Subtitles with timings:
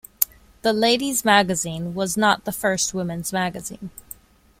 [0.63, 3.91] "The Lady's Magazine" was not the first women's magazine.